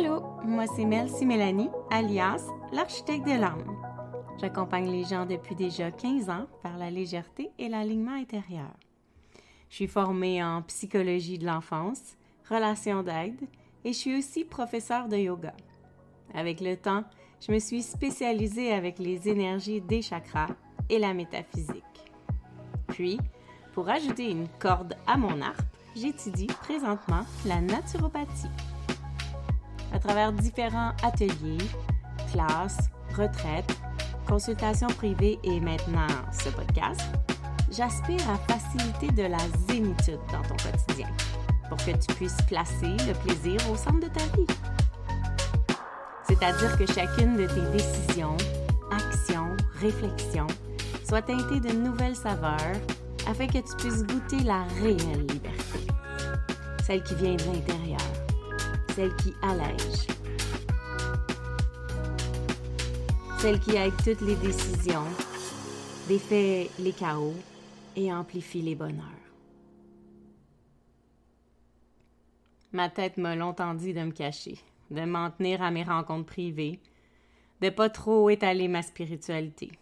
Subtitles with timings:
[0.00, 3.76] Allô, moi c'est Melcy Mélanie, alias l'architecte de l'âme.
[4.40, 8.70] J'accompagne les gens depuis déjà 15 ans vers la légèreté et l'alignement intérieur.
[9.68, 12.16] Je suis formée en psychologie de l'enfance,
[12.48, 13.42] relations d'aide
[13.84, 15.52] et je suis aussi professeure de yoga.
[16.32, 17.04] Avec le temps,
[17.46, 20.54] je me suis spécialisée avec les énergies des chakras
[20.88, 21.84] et la métaphysique.
[22.86, 23.18] Puis,
[23.74, 25.60] pour ajouter une corde à mon arc,
[25.94, 28.48] j'étudie présentement la naturopathie.
[29.92, 31.58] À travers différents ateliers,
[32.32, 33.76] classes, retraites,
[34.26, 37.00] consultations privées et maintenant ce podcast,
[37.70, 41.08] j'aspire à faciliter de la zénitude dans ton quotidien
[41.68, 44.46] pour que tu puisses placer le plaisir au centre de ta vie.
[46.24, 48.36] C'est-à-dire que chacune de tes décisions,
[48.92, 50.46] actions, réflexions
[51.04, 52.76] soit teintée de nouvelles saveurs
[53.28, 55.86] afin que tu puisses goûter la réelle liberté,
[56.86, 58.00] celle qui vient de l'intérieur,
[58.94, 60.06] celle qui allège,
[63.38, 65.06] celle qui aide toutes les décisions,
[66.08, 67.34] défait les chaos
[67.96, 69.04] et amplifie les bonheurs.
[72.72, 74.58] Ma tête m'a longtemps dit de me cacher,
[74.90, 76.80] de m'en tenir à mes rencontres privées,
[77.60, 79.72] de pas trop étaler ma spiritualité.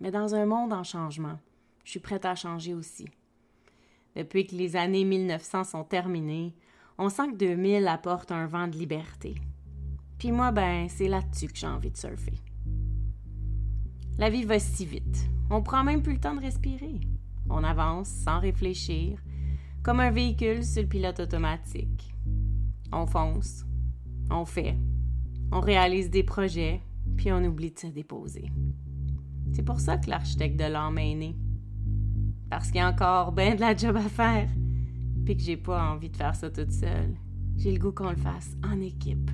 [0.00, 1.38] Mais dans un monde en changement,
[1.84, 3.06] je suis prête à changer aussi.
[4.16, 6.54] Depuis que les années 1900 sont terminées,
[6.98, 9.34] on sent que 2000 apporte un vent de liberté.
[10.18, 12.38] Puis moi, ben, c'est là-dessus que j'ai envie de surfer.
[14.18, 15.28] La vie va si vite.
[15.50, 17.00] On prend même plus le temps de respirer.
[17.50, 19.18] On avance sans réfléchir,
[19.82, 22.14] comme un véhicule sur le pilote automatique.
[22.92, 23.64] On fonce,
[24.30, 24.78] on fait,
[25.52, 26.80] on réalise des projets,
[27.16, 28.50] puis on oublie de se déposer.
[29.52, 31.36] C'est pour ça que l'architecte de l'âme est né.
[32.48, 34.48] Parce qu'il y a encore bien de la job à faire,
[35.24, 37.14] puis que j'ai pas envie de faire ça toute seule.
[37.56, 39.30] J'ai le goût qu'on le fasse en équipe.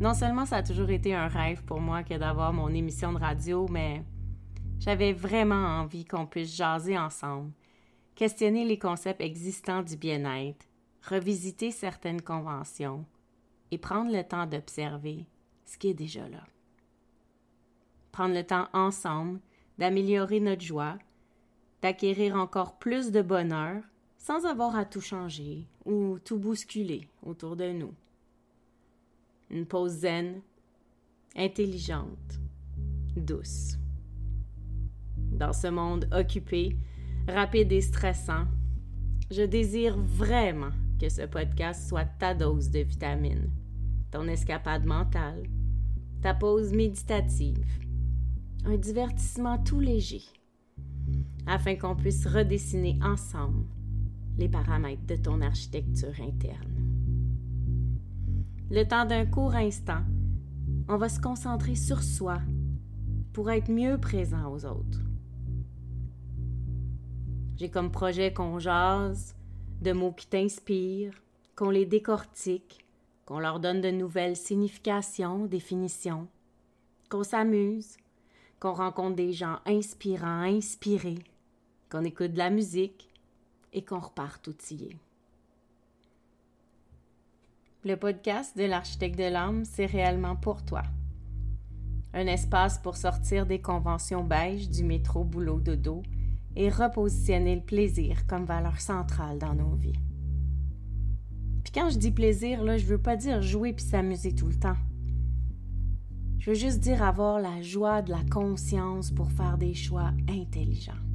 [0.00, 3.18] Non seulement ça a toujours été un rêve pour moi que d'avoir mon émission de
[3.18, 4.04] radio, mais
[4.80, 7.52] j'avais vraiment envie qu'on puisse jaser ensemble,
[8.14, 10.66] questionner les concepts existants du bien-être,
[11.08, 13.04] revisiter certaines conventions
[13.70, 15.26] et prendre le temps d'observer
[15.64, 16.42] ce qui est déjà là
[18.12, 19.40] prendre le temps ensemble
[19.78, 20.98] d'améliorer notre joie,
[21.82, 23.82] d'acquérir encore plus de bonheur
[24.16, 27.92] sans avoir à tout changer ou tout bousculer autour de nous.
[29.50, 30.40] Une pause zen,
[31.36, 32.40] intelligente,
[33.16, 33.76] douce.
[35.16, 36.76] Dans ce monde occupé,
[37.26, 38.46] rapide et stressant,
[39.30, 43.50] je désire vraiment que ce podcast soit ta dose de vitamines,
[44.12, 45.42] ton escapade mentale,
[46.22, 47.66] ta pause méditative,
[48.64, 50.22] un divertissement tout léger,
[51.46, 53.64] afin qu'on puisse redessiner ensemble
[54.38, 56.72] les paramètres de ton architecture interne.
[58.70, 60.02] Le temps d'un court instant,
[60.88, 62.40] on va se concentrer sur soi
[63.32, 65.00] pour être mieux présent aux autres.
[67.56, 69.36] J'ai comme projet qu'on jase
[69.82, 71.14] de mots qui t'inspirent,
[71.54, 72.86] qu'on les décortique,
[73.26, 76.26] qu'on leur donne de nouvelles significations, définitions,
[77.10, 77.96] qu'on s'amuse,
[78.58, 81.18] qu'on rencontre des gens inspirants, inspirés,
[81.92, 83.10] qu'on écoute de la musique
[83.74, 84.96] et qu'on repart outillé.
[87.84, 90.84] Le podcast de l'architecte de l'âme, c'est réellement pour toi.
[92.14, 96.02] Un espace pour sortir des conventions beige du métro boulot dodo
[96.56, 100.00] et repositionner le plaisir comme valeur centrale dans nos vies.
[101.62, 104.58] Puis quand je dis plaisir, là, je veux pas dire jouer puis s'amuser tout le
[104.58, 104.78] temps.
[106.38, 111.11] Je veux juste dire avoir la joie de la conscience pour faire des choix intelligents.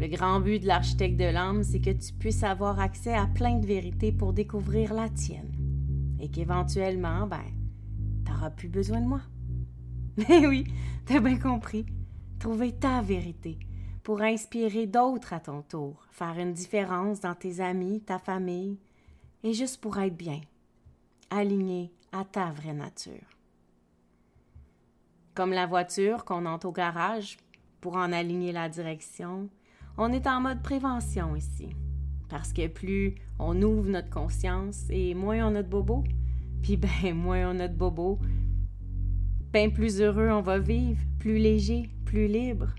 [0.00, 3.58] Le grand but de l'architecte de l'âme, c'est que tu puisses avoir accès à plein
[3.58, 5.52] de vérités pour découvrir la tienne.
[6.18, 7.44] Et qu'éventuellement, ben,
[8.24, 9.20] t'auras plus besoin de moi.
[10.16, 10.64] Mais oui,
[11.04, 11.84] t'as bien compris.
[12.38, 13.58] Trouver ta vérité
[14.02, 18.78] pour inspirer d'autres à ton tour, faire une différence dans tes amis, ta famille,
[19.42, 20.40] et juste pour être bien,
[21.28, 23.36] aligné à ta vraie nature.
[25.34, 27.36] Comme la voiture qu'on entre au garage
[27.82, 29.50] pour en aligner la direction,
[29.96, 31.68] on est en mode prévention ici.
[32.28, 36.04] Parce que plus on ouvre notre conscience et moins on a de bobo,
[36.62, 38.18] puis ben moins on a de bobo,
[39.52, 42.74] ben plus heureux on va vivre, plus léger, plus libre.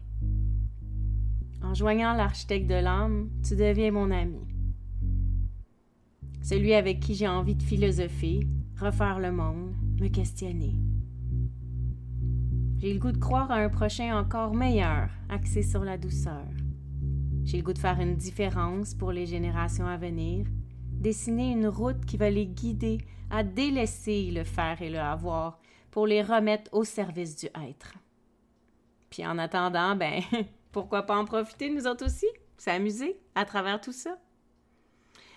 [1.62, 4.40] En joignant l'architecte de l'âme, tu deviens mon ami.
[6.42, 8.40] Celui avec qui j'ai envie de philosopher,
[8.80, 10.74] refaire le monde, me questionner.
[12.80, 16.48] J'ai le goût de croire à un prochain encore meilleur, axé sur la douceur.
[17.44, 20.46] J'ai le goût de faire une différence pour les générations à venir,
[20.92, 23.00] dessiner une route qui va les guider
[23.32, 25.60] à délaisser le faire et le avoir
[25.90, 27.96] pour les remettre au service du être.
[29.10, 30.22] Puis en attendant, ben,
[30.72, 32.28] pourquoi pas en profiter nous autres aussi,
[32.58, 34.18] s'amuser à travers tout ça?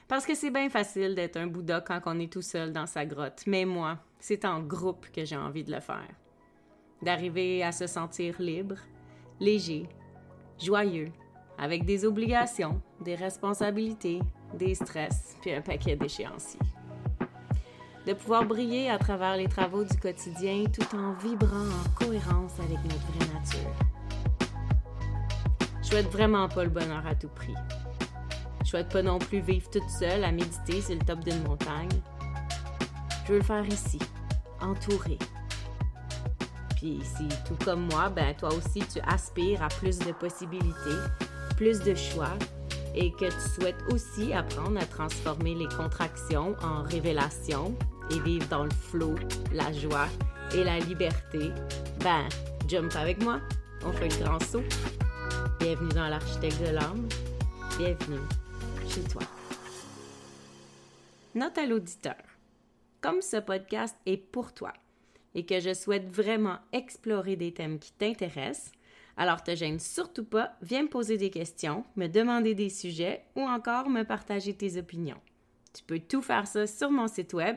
[0.07, 3.07] Parce que c'est bien facile d'être un Bouddha quand on est tout seul dans sa
[3.07, 6.11] grotte, mais moi, c'est en groupe que j'ai envie de le faire.
[7.03, 8.77] D'arriver à se sentir libre,
[9.41, 9.89] léger,
[10.63, 11.11] joyeux,
[11.59, 14.21] avec des obligations, des responsabilités,
[14.55, 16.61] des stress, puis un paquet d'échéanciers.
[18.07, 22.79] De pouvoir briller à travers les travaux du quotidien tout en vibrant en cohérence avec
[22.85, 23.71] notre vraie nature.
[25.83, 27.55] Je souhaite vraiment pas le bonheur à tout prix.
[28.63, 31.89] Je souhaite pas non plus vivre toute seule à méditer sur le top d'une montagne.
[33.27, 33.99] Je veux le faire ici,
[34.61, 35.19] entouré.
[36.77, 40.99] Puis si, tout comme moi, ben toi aussi tu aspires à plus de possibilités,
[41.57, 42.37] plus de choix,
[42.95, 47.77] et que tu souhaites aussi apprendre à transformer les contractions en révélations
[48.11, 49.15] et vivre dans le flot,
[49.53, 50.09] la joie
[50.55, 51.51] et la liberté,
[52.01, 52.29] ben,
[52.69, 53.41] jump avec moi,
[53.85, 54.63] on fait le grand saut.
[55.59, 57.09] Bienvenue dans l'architecte de l'âme.
[57.79, 58.21] Bienvenue
[58.89, 59.23] chez toi.
[61.35, 62.17] Note à l'auditeur.
[63.01, 64.73] Comme ce podcast est pour toi
[65.35, 68.73] et que je souhaite vraiment explorer des thèmes qui t'intéressent,
[69.17, 73.43] alors te gêne surtout pas, viens me poser des questions, me demander des sujets ou
[73.43, 75.21] encore me partager tes opinions.
[75.73, 77.57] Tu peux tout faire ça sur mon site web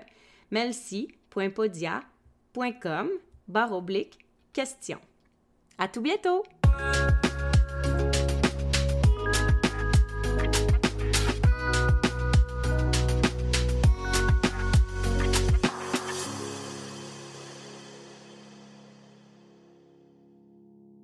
[0.52, 3.10] melcy.podia.com
[3.48, 4.20] barre oblique
[4.54, 5.00] question.
[5.78, 6.44] À tout bientôt!